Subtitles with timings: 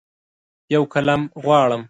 [0.75, 1.79] یوقلم غواړم